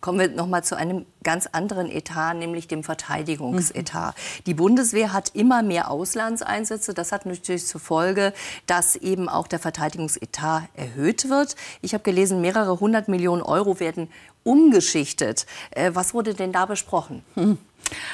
Kommen 0.00 0.18
wir 0.18 0.28
noch 0.28 0.46
mal 0.46 0.62
zu 0.62 0.76
einem 0.76 1.06
ganz 1.22 1.46
anderen 1.46 1.90
Etat, 1.90 2.34
nämlich 2.34 2.68
dem 2.68 2.84
Verteidigungsetat. 2.84 4.16
Mhm. 4.16 4.44
Die 4.46 4.54
Bundeswehr 4.54 5.12
hat 5.12 5.30
immer 5.34 5.62
mehr 5.62 5.90
Auslandseinsätze. 5.90 6.94
Das 6.94 7.12
hat 7.12 7.26
natürlich 7.26 7.66
zur 7.66 7.80
Folge, 7.80 8.32
dass 8.66 8.96
eben 8.96 9.28
auch 9.28 9.46
der 9.46 9.58
Verteidigungsetat 9.58 10.64
erhöht 10.74 11.28
wird. 11.28 11.56
Ich 11.82 11.94
habe 11.94 12.04
gelesen, 12.04 12.40
mehrere 12.40 12.80
hundert 12.80 13.08
Millionen 13.08 13.42
Euro 13.42 13.80
werden 13.80 14.08
umgeschichtet. 14.44 15.46
Äh, 15.70 15.90
was 15.94 16.14
wurde 16.14 16.34
denn 16.34 16.52
da 16.52 16.66
besprochen? 16.66 17.22
Mhm. 17.34 17.58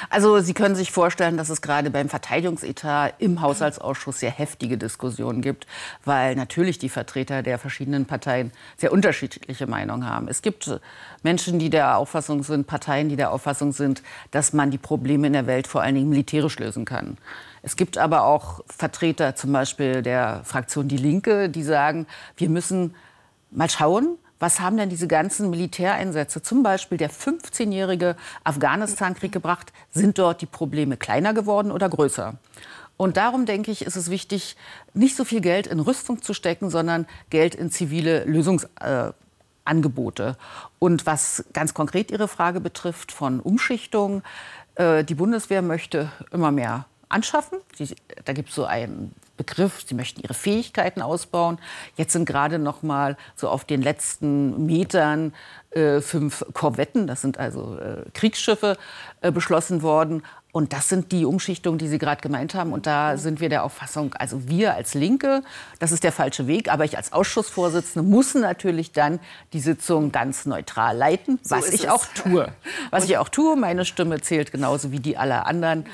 Also 0.09 0.39
Sie 0.39 0.53
können 0.53 0.75
sich 0.75 0.91
vorstellen, 0.91 1.37
dass 1.37 1.49
es 1.49 1.61
gerade 1.61 1.89
beim 1.89 2.09
Verteidigungsetat 2.09 3.15
im 3.19 3.41
Haushaltsausschuss 3.41 4.19
sehr 4.19 4.31
heftige 4.31 4.77
Diskussionen 4.77 5.41
gibt, 5.41 5.67
weil 6.05 6.35
natürlich 6.35 6.77
die 6.77 6.89
Vertreter 6.89 7.43
der 7.43 7.59
verschiedenen 7.59 8.05
Parteien 8.05 8.51
sehr 8.77 8.91
unterschiedliche 8.91 9.67
Meinungen 9.67 10.09
haben. 10.09 10.27
Es 10.27 10.41
gibt 10.41 10.79
Menschen, 11.23 11.59
die 11.59 11.69
der 11.69 11.97
Auffassung 11.97 12.43
sind, 12.43 12.67
Parteien, 12.67 13.09
die 13.09 13.15
der 13.15 13.31
Auffassung 13.31 13.71
sind, 13.71 14.01
dass 14.31 14.53
man 14.53 14.71
die 14.71 14.77
Probleme 14.77 15.27
in 15.27 15.33
der 15.33 15.47
Welt 15.47 15.67
vor 15.67 15.81
allen 15.81 15.95
Dingen 15.95 16.09
militärisch 16.09 16.57
lösen 16.59 16.85
kann. 16.85 17.17
Es 17.61 17.75
gibt 17.75 17.97
aber 17.97 18.23
auch 18.23 18.61
Vertreter, 18.67 19.35
zum 19.35 19.51
Beispiel 19.51 20.03
der 20.03 20.41
Fraktion 20.43 20.87
Die 20.87 20.97
Linke, 20.97 21.49
die 21.49 21.63
sagen, 21.63 22.05
wir 22.37 22.49
müssen 22.49 22.93
mal 23.49 23.69
schauen, 23.69 24.17
was 24.45 24.59
haben 24.59 24.77
denn 24.77 24.89
diese 24.89 25.07
ganzen 25.07 25.49
Militäreinsätze, 25.49 26.43
zum 26.43 26.61
Beispiel 26.61 26.99
der 26.99 27.09
15-jährige 27.09 28.15
Afghanistan-Krieg 28.43 29.31
gebracht? 29.31 29.73
Sind 29.89 30.19
dort 30.19 30.39
die 30.39 30.45
Probleme 30.45 30.97
kleiner 30.97 31.33
geworden 31.33 31.71
oder 31.71 31.89
größer? 31.89 32.35
Und 32.95 33.17
darum 33.17 33.47
denke 33.47 33.71
ich, 33.71 33.83
ist 33.83 33.95
es 33.95 34.11
wichtig, 34.11 34.55
nicht 34.93 35.15
so 35.15 35.25
viel 35.25 35.41
Geld 35.41 35.65
in 35.65 35.79
Rüstung 35.79 36.21
zu 36.21 36.35
stecken, 36.35 36.69
sondern 36.69 37.07
Geld 37.31 37.55
in 37.55 37.71
zivile 37.71 38.23
Lösungsangebote. 38.25 40.27
Äh, 40.27 40.33
Und 40.77 41.07
was 41.07 41.45
ganz 41.53 41.73
konkret 41.73 42.11
Ihre 42.11 42.27
Frage 42.27 42.61
betrifft 42.61 43.11
von 43.11 43.39
Umschichtung, 43.39 44.21
äh, 44.75 45.03
die 45.03 45.15
Bundeswehr 45.15 45.63
möchte 45.63 46.11
immer 46.29 46.51
mehr 46.51 46.85
anschaffen. 47.09 47.57
Die, 47.79 47.95
da 48.25 48.33
gibt 48.33 48.49
es 48.49 48.55
so 48.55 48.65
einen 48.65 49.11
Begriff, 49.37 49.83
sie 49.85 49.95
möchten 49.95 50.21
ihre 50.21 50.33
Fähigkeiten 50.33 51.01
ausbauen. 51.01 51.57
Jetzt 51.95 52.13
sind 52.13 52.25
gerade 52.25 52.59
noch 52.59 52.83
mal 52.83 53.17
so 53.35 53.49
auf 53.49 53.65
den 53.65 53.81
letzten 53.81 54.65
Metern 54.65 55.33
äh, 55.71 56.01
fünf 56.01 56.45
Korvetten, 56.53 57.05
das 57.07 57.21
sind 57.21 57.37
also 57.37 57.77
äh, 57.77 58.05
Kriegsschiffe, 58.13 58.77
äh, 59.21 59.31
beschlossen 59.31 59.81
worden. 59.81 60.23
Und 60.55 60.71
das 60.71 60.87
sind 60.87 61.11
die 61.11 61.25
Umschichtungen, 61.25 61.77
die 61.77 61.89
Sie 61.89 61.97
gerade 61.97 62.21
gemeint 62.21 62.55
haben. 62.55 62.71
Und 62.71 62.87
da 62.87 63.17
sind 63.17 63.41
wir 63.41 63.49
der 63.49 63.65
Auffassung, 63.65 64.13
also 64.13 64.47
wir 64.47 64.73
als 64.73 64.93
Linke, 64.93 65.43
das 65.79 65.91
ist 65.91 66.05
der 66.05 66.13
falsche 66.13 66.47
Weg. 66.47 66.71
Aber 66.71 66.85
ich 66.85 66.95
als 66.95 67.11
Ausschussvorsitzende 67.11 68.09
muss 68.09 68.35
natürlich 68.35 68.93
dann 68.93 69.19
die 69.51 69.59
Sitzung 69.59 70.13
ganz 70.13 70.45
neutral 70.45 70.95
leiten, 70.95 71.39
so 71.43 71.57
was 71.57 71.73
ich 71.73 71.83
es. 71.83 71.89
auch 71.89 72.05
tue. 72.05 72.47
Was 72.89 73.03
ich 73.03 73.17
auch 73.17 73.27
tue, 73.27 73.57
meine 73.57 73.83
Stimme 73.83 74.21
zählt 74.21 74.53
genauso 74.53 74.93
wie 74.93 75.01
die 75.01 75.17
aller 75.17 75.45
anderen 75.45 75.87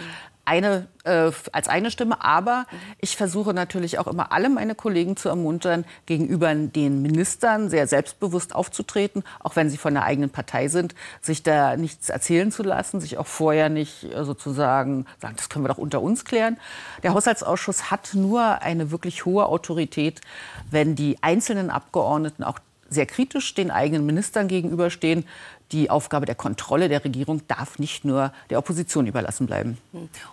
eine, 0.51 0.87
äh, 1.03 1.31
als 1.51 1.67
eine 1.67 1.89
Stimme. 1.91 2.23
Aber 2.23 2.65
ich 2.99 3.15
versuche 3.15 3.53
natürlich 3.53 3.99
auch 3.99 4.07
immer 4.07 4.31
alle 4.31 4.49
meine 4.49 4.75
Kollegen 4.75 5.17
zu 5.17 5.29
ermuntern, 5.29 5.85
gegenüber 6.05 6.53
den 6.53 7.01
Ministern 7.01 7.69
sehr 7.69 7.87
selbstbewusst 7.87 8.53
aufzutreten, 8.53 9.23
auch 9.39 9.55
wenn 9.55 9.69
sie 9.69 9.77
von 9.77 9.93
der 9.93 10.03
eigenen 10.03 10.29
Partei 10.29 10.67
sind, 10.67 10.95
sich 11.21 11.43
da 11.43 11.77
nichts 11.77 12.09
erzählen 12.09 12.51
zu 12.51 12.63
lassen, 12.63 12.99
sich 12.99 13.17
auch 13.17 13.27
vorher 13.27 13.69
nicht 13.69 14.03
äh, 14.03 14.23
sozusagen 14.23 14.81
sagen, 15.21 15.35
das 15.35 15.49
können 15.49 15.65
wir 15.65 15.69
doch 15.69 15.77
unter 15.77 16.01
uns 16.01 16.25
klären. 16.25 16.57
Der 17.03 17.13
Haushaltsausschuss 17.13 17.91
hat 17.91 18.11
nur 18.13 18.61
eine 18.61 18.91
wirklich 18.91 19.25
hohe 19.25 19.45
Autorität, 19.45 20.21
wenn 20.69 20.95
die 20.95 21.17
einzelnen 21.21 21.69
Abgeordneten 21.69 22.43
auch 22.43 22.59
sehr 22.89 23.05
kritisch 23.05 23.53
den 23.53 23.71
eigenen 23.71 24.05
Ministern 24.05 24.47
gegenüberstehen. 24.47 25.25
Die 25.71 25.89
Aufgabe 25.89 26.25
der 26.25 26.35
Kontrolle 26.35 26.89
der 26.89 27.03
Regierung 27.03 27.41
darf 27.47 27.79
nicht 27.79 28.03
nur 28.03 28.33
der 28.49 28.59
Opposition 28.59 29.07
überlassen 29.07 29.47
bleiben. 29.47 29.77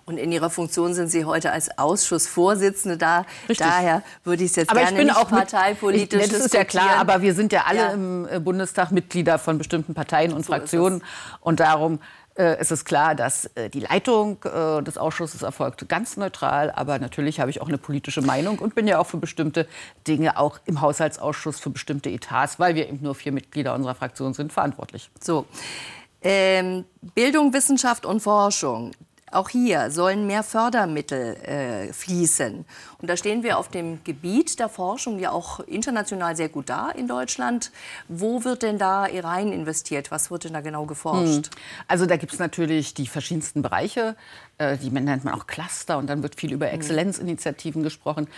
Und 0.04 0.18
in 0.18 0.32
Ihrer 0.32 0.50
Funktion 0.50 0.94
sind 0.94 1.08
Sie 1.08 1.24
heute 1.24 1.52
als 1.52 1.78
Ausschussvorsitzende 1.78 2.96
da. 2.96 3.24
Richtig. 3.48 3.66
Daher 3.66 4.02
würde 4.24 4.44
ich 4.44 4.50
es 4.50 4.56
jetzt 4.56 4.70
aber 4.70 4.80
gerne 4.80 5.00
ich 5.00 5.06
bin 5.06 5.10
auch 5.14 5.28
parteipolitisch 5.28 6.22
mit, 6.22 6.32
Das 6.32 6.40
ist 6.40 6.54
ja 6.54 6.64
klar, 6.64 6.96
aber 6.96 7.22
wir 7.22 7.34
sind 7.34 7.52
ja 7.52 7.64
alle 7.66 7.78
ja. 7.78 7.90
im 7.90 8.28
äh, 8.28 8.40
Bundestag 8.40 8.90
Mitglieder 8.90 9.38
von 9.38 9.58
bestimmten 9.58 9.94
Parteien 9.94 10.32
und 10.32 10.44
so 10.44 10.52
Fraktionen. 10.52 11.02
Und 11.40 11.60
darum 11.60 12.00
es 12.42 12.70
ist 12.70 12.84
klar, 12.84 13.14
dass 13.14 13.46
äh, 13.56 13.68
die 13.68 13.80
Leitung 13.80 14.38
äh, 14.44 14.82
des 14.82 14.96
Ausschusses 14.96 15.42
erfolgt 15.42 15.88
ganz 15.88 16.16
neutral. 16.16 16.70
Aber 16.70 16.98
natürlich 16.98 17.40
habe 17.40 17.50
ich 17.50 17.60
auch 17.60 17.68
eine 17.68 17.78
politische 17.78 18.22
Meinung 18.22 18.58
und 18.60 18.74
bin 18.74 18.86
ja 18.86 18.98
auch 18.98 19.06
für 19.06 19.16
bestimmte 19.16 19.66
Dinge 20.06 20.38
auch 20.38 20.60
im 20.64 20.80
Haushaltsausschuss 20.80 21.58
für 21.58 21.70
bestimmte 21.70 22.10
Etats, 22.10 22.60
weil 22.60 22.76
wir 22.76 22.88
eben 22.88 23.00
nur 23.02 23.14
vier 23.14 23.32
Mitglieder 23.32 23.74
unserer 23.74 23.94
Fraktion 23.96 24.34
sind, 24.34 24.52
verantwortlich. 24.52 25.10
So. 25.20 25.46
Ähm, 26.22 26.84
Bildung, 27.14 27.52
Wissenschaft 27.52 28.06
und 28.06 28.20
Forschung. 28.20 28.92
Auch 29.30 29.48
hier 29.48 29.90
sollen 29.90 30.26
mehr 30.26 30.42
Fördermittel 30.42 31.36
äh, 31.36 31.92
fließen. 31.92 32.64
Und 33.00 33.10
da 33.10 33.16
stehen 33.16 33.42
wir 33.42 33.58
auf 33.58 33.68
dem 33.68 34.02
Gebiet 34.04 34.58
der 34.58 34.68
Forschung 34.68 35.18
ja 35.18 35.30
auch 35.32 35.60
international 35.60 36.36
sehr 36.36 36.48
gut 36.48 36.68
da 36.68 36.90
in 36.90 37.08
Deutschland. 37.08 37.70
Wo 38.08 38.44
wird 38.44 38.62
denn 38.62 38.78
da 38.78 39.04
rein 39.04 39.52
investiert? 39.52 40.10
Was 40.10 40.30
wird 40.30 40.44
denn 40.44 40.52
da 40.52 40.60
genau 40.60 40.86
geforscht? 40.86 41.46
Hm. 41.46 41.62
Also 41.86 42.06
da 42.06 42.16
gibt 42.16 42.32
es 42.32 42.38
natürlich 42.38 42.94
die 42.94 43.06
verschiedensten 43.06 43.62
Bereiche. 43.62 44.16
Äh, 44.58 44.78
die 44.78 44.90
nennt 44.90 45.24
man 45.24 45.34
auch 45.34 45.46
Cluster. 45.46 45.98
Und 45.98 46.08
dann 46.08 46.22
wird 46.22 46.34
viel 46.34 46.52
über 46.52 46.66
hm. 46.66 46.74
Exzellenzinitiativen 46.74 47.82
gesprochen. 47.82 48.28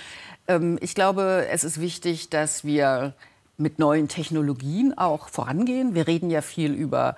Ähm, 0.49 0.79
ich 0.81 0.95
glaube, 0.95 1.47
es 1.51 1.65
ist 1.65 1.81
wichtig, 1.81 2.31
dass 2.31 2.65
wir 2.65 3.15
mit 3.57 3.79
neuen 3.79 4.09
Technologien 4.09 4.97
auch 4.97 5.29
vorangehen. 5.29 5.95
Wir 5.95 6.07
reden 6.07 6.31
ja 6.31 6.41
viel 6.41 6.73
über 6.73 7.17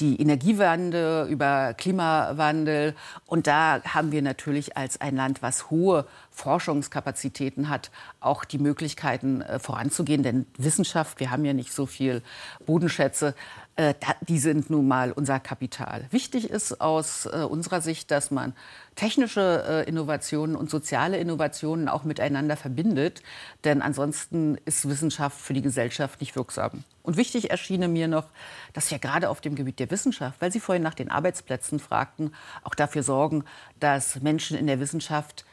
die 0.00 0.20
Energiewende, 0.20 1.26
über 1.28 1.74
Klimawandel. 1.74 2.94
Und 3.26 3.46
da 3.46 3.82
haben 3.82 4.12
wir 4.12 4.22
natürlich 4.22 4.76
als 4.76 5.00
ein 5.00 5.16
Land, 5.16 5.42
was 5.42 5.70
hohe 5.70 6.06
Forschungskapazitäten 6.30 7.68
hat, 7.68 7.90
auch 8.20 8.44
die 8.44 8.58
Möglichkeiten 8.58 9.42
äh, 9.42 9.58
voranzugehen. 9.58 10.22
Denn 10.22 10.46
Wissenschaft, 10.56 11.20
wir 11.20 11.30
haben 11.30 11.44
ja 11.44 11.52
nicht 11.52 11.72
so 11.72 11.86
viel 11.86 12.22
Bodenschätze, 12.64 13.34
äh, 13.78 13.94
die 14.22 14.40
sind 14.40 14.70
nun 14.70 14.88
mal 14.88 15.12
unser 15.12 15.38
Kapital. 15.38 16.04
Wichtig 16.10 16.50
ist 16.50 16.80
aus 16.80 17.26
äh, 17.26 17.44
unserer 17.48 17.80
Sicht, 17.80 18.10
dass 18.10 18.32
man 18.32 18.52
technische 18.96 19.64
äh, 19.68 19.88
Innovationen 19.88 20.56
und 20.56 20.68
soziale 20.68 21.18
Innovationen 21.18 21.88
auch 21.88 22.02
miteinander 22.02 22.56
verbindet. 22.56 23.22
Denn 23.62 23.80
ansonsten 23.80 24.58
ist 24.64 24.88
Wissenschaft 24.88 25.40
für 25.40 25.54
die 25.54 25.62
Gesellschaft 25.62 26.20
nicht 26.20 26.34
wirksam. 26.34 26.82
Und 27.04 27.16
wichtig 27.16 27.50
erschien 27.52 27.92
mir 27.92 28.08
noch, 28.08 28.26
dass 28.72 28.90
wir 28.90 28.98
gerade 28.98 29.30
auf 29.30 29.40
dem 29.40 29.54
Gebiet 29.54 29.78
der 29.78 29.92
Wissenschaft, 29.92 30.42
weil 30.42 30.50
Sie 30.50 30.58
vorhin 30.58 30.82
nach 30.82 30.94
den 30.94 31.08
Arbeitsplätzen 31.08 31.78
fragten, 31.78 32.34
auch 32.64 32.74
dafür 32.74 33.04
sorgen, 33.04 33.44
dass 33.78 34.20
Menschen 34.20 34.58
in 34.58 34.66
der 34.66 34.80
Wissenschaft 34.80 35.44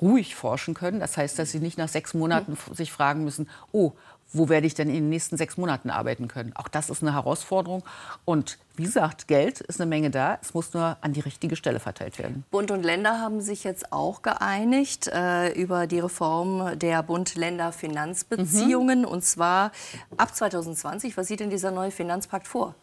ruhig 0.00 0.34
forschen 0.34 0.74
können. 0.74 1.00
Das 1.00 1.16
heißt, 1.16 1.38
dass 1.38 1.52
sie 1.52 1.60
nicht 1.60 1.78
nach 1.78 1.88
sechs 1.88 2.14
Monaten 2.14 2.56
sich 2.72 2.92
fragen 2.92 3.24
müssen, 3.24 3.48
oh, 3.72 3.92
wo 4.32 4.48
werde 4.48 4.66
ich 4.66 4.74
denn 4.74 4.88
in 4.88 4.94
den 4.94 5.08
nächsten 5.08 5.36
sechs 5.36 5.56
Monaten 5.56 5.90
arbeiten 5.90 6.28
können? 6.28 6.52
Auch 6.54 6.68
das 6.68 6.90
ist 6.90 7.02
eine 7.02 7.14
Herausforderung. 7.14 7.82
Und 8.24 8.58
wie 8.76 8.84
gesagt, 8.84 9.26
Geld 9.26 9.60
ist 9.60 9.80
eine 9.80 9.88
Menge 9.88 10.10
da. 10.10 10.38
Es 10.42 10.54
muss 10.54 10.74
nur 10.74 10.96
an 11.00 11.12
die 11.12 11.20
richtige 11.20 11.56
Stelle 11.56 11.80
verteilt 11.80 12.18
werden. 12.18 12.44
Bund 12.50 12.70
und 12.70 12.82
Länder 12.82 13.20
haben 13.20 13.40
sich 13.40 13.64
jetzt 13.64 13.92
auch 13.92 14.22
geeinigt 14.22 15.08
äh, 15.08 15.52
über 15.52 15.86
die 15.86 16.00
Reform 16.00 16.78
der 16.78 17.02
Bund-Länder-Finanzbeziehungen. 17.02 19.00
Mhm. 19.00 19.06
Und 19.06 19.24
zwar 19.24 19.72
ab 20.16 20.34
2020. 20.34 21.16
Was 21.16 21.26
sieht 21.26 21.40
denn 21.40 21.50
dieser 21.50 21.70
neue 21.70 21.90
Finanzpakt 21.90 22.46
vor? 22.46 22.74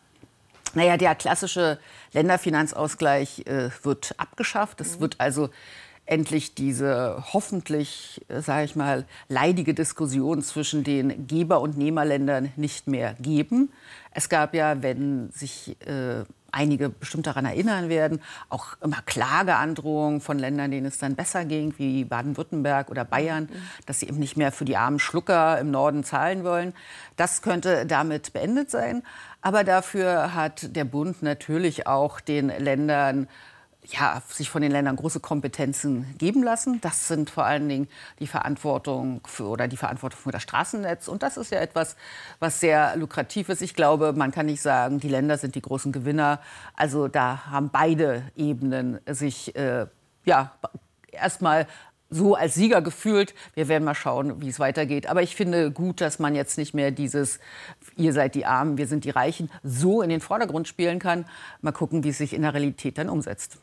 Naja, 0.74 0.98
der 0.98 1.16
klassische 1.16 1.80
Länderfinanzausgleich 2.12 3.46
äh, 3.48 3.70
wird 3.84 4.16
abgeschafft. 4.18 4.82
Es 4.82 4.98
mhm. 4.98 5.02
wird 5.02 5.20
also 5.20 5.50
endlich 6.06 6.56
diese 6.56 7.24
hoffentlich, 7.34 8.22
äh, 8.28 8.42
sage 8.42 8.66
ich 8.66 8.76
mal, 8.76 9.06
leidige 9.28 9.74
Diskussion 9.74 10.42
zwischen 10.42 10.84
den 10.84 11.28
Geber- 11.28 11.62
und 11.62 11.78
Nehmerländern 11.78 12.52
nicht 12.56 12.88
mehr 12.88 13.16
geben. 13.20 13.72
Es 14.12 14.30
gab 14.30 14.54
ja, 14.54 14.82
wenn 14.82 15.30
sich 15.32 15.76
äh, 15.86 16.24
einige 16.56 16.90
bestimmt 16.90 17.28
daran 17.28 17.46
erinnern 17.46 17.90
werden, 17.90 18.22
auch 18.50 18.78
immer 18.82 19.02
Klageandrohungen 19.06 20.22
von 20.22 20.40
Ländern, 20.40 20.72
denen 20.72 20.86
es 20.86 20.98
dann 20.98 21.16
besser 21.16 21.44
ging, 21.44 21.74
wie 21.78 22.06
Baden-Württemberg 22.06 22.90
oder 22.90 23.04
Bayern, 23.04 23.50
dass 23.86 24.00
sie 24.00 24.08
eben 24.08 24.20
nicht 24.20 24.38
mehr 24.38 24.52
für 24.52 24.64
die 24.64 24.78
armen 24.78 25.00
Schlucker 25.00 25.60
im 25.60 25.70
Norden 25.70 26.04
zahlen 26.04 26.44
wollen. 26.44 26.74
Das 27.18 27.42
könnte 27.42 27.86
damit 27.86 28.32
beendet 28.32 28.72
sein. 28.72 29.04
Aber 29.42 29.64
dafür 29.64 30.34
hat 30.34 30.76
der 30.76 30.86
Bund 30.86 31.22
natürlich 31.22 31.88
auch 31.88 32.20
den 32.20 32.48
Ländern 32.48 33.28
ja, 33.88 34.22
sich 34.28 34.50
von 34.50 34.62
den 34.62 34.72
Ländern 34.72 34.96
große 34.96 35.20
Kompetenzen 35.20 36.16
geben 36.18 36.44
lassen. 36.44 36.82
Das 36.82 37.08
sind 37.08 37.30
vor 37.30 37.46
allen 37.46 37.68
Dingen 37.68 37.88
die 38.20 38.28
Verantwortung 38.28 39.22
für, 39.26 39.46
oder 39.46 39.68
die 39.68 39.78
Verantwortung 39.78 40.20
für 40.20 40.32
das 40.32 40.44
Straßennetz. 40.44 41.08
Und 41.08 41.24
das 41.24 41.38
ist 41.38 41.52
ja 41.52 41.60
etwas, 41.60 41.96
was 42.40 42.60
sehr 42.60 42.96
lukrativ 42.96 43.50
ist. 43.50 43.62
Ich 43.62 43.76
glaube, 43.76 44.14
man 44.14 44.32
kann 44.32 44.48
nicht 44.48 44.62
sagen, 44.62 45.00
die 45.00 45.10
Länder 45.10 45.38
sind 45.38 45.56
die 45.56 45.62
großen 45.62 45.92
Gewinner. 45.92 46.42
Also 46.76 47.08
da 47.08 47.46
haben 47.48 47.70
beide 47.70 48.24
Ebenen 48.36 49.00
sich 49.06 49.56
äh, 49.56 49.86
ja, 50.26 50.52
erstmal 51.12 51.68
so 52.10 52.36
als 52.36 52.54
Sieger 52.56 52.82
gefühlt. 52.82 53.34
Wir 53.56 53.68
werden 53.68 53.84
mal 53.84 53.96
schauen, 53.96 54.42
wie 54.42 54.50
es 54.50 54.60
weitergeht. 54.60 55.08
Aber 55.08 55.22
ich 55.22 55.36
finde 55.36 55.72
gut, 55.72 56.02
dass 56.02 56.20
man 56.20 56.36
jetzt 56.36 56.58
nicht 56.58 56.74
mehr 56.74 56.92
dieses 56.92 57.40
Ihr 57.98 58.14
seid 58.14 58.36
die 58.36 58.46
Armen, 58.46 58.78
wir 58.78 58.88
sind 58.88 59.06
die 59.06 59.10
Reichen 59.10 59.50
so 59.64 60.02
in 60.02 60.10
den 60.10 60.22
Vordergrund 60.22 60.68
spielen 60.68 61.00
kann. 61.00 61.26
Mal 61.62 61.72
gucken, 61.72 62.04
wie 62.04 62.10
es 62.10 62.18
sich 62.18 62.34
in 62.34 62.42
der 62.42 62.54
Realität 62.54 62.98
dann 62.98 63.10
umsetzt. 63.10 63.58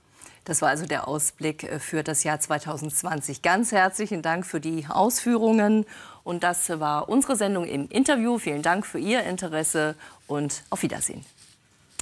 Das 0.45 0.61
war 0.61 0.71
also 0.71 0.87
der 0.87 1.09
Ausblick 1.09 1.65
äh, 1.65 1.79
für 1.79 2.03
das 2.03 2.25
Jahr 2.25 2.41
2020. 2.41 3.43
Ganz 3.43 3.73
herzlichen 3.73 4.23
Dank 4.23 4.47
für 4.47 4.61
die 4.61 4.87
Ausführungen. 4.89 5.87
Und 6.25 6.43
das 6.43 6.69
war 6.69 7.09
unsere 7.09 7.37
Sendung 7.37 7.65
im 7.65 7.89
Interview. 7.89 8.39
Vielen 8.39 8.63
Dank 8.63 8.87
für 8.87 8.99
Ihr 8.99 9.23
Interesse 9.25 9.95
und 10.27 10.63
auf 10.71 10.83
Wiedersehen. 10.83 11.25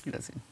Wiedersehen. 0.04 0.49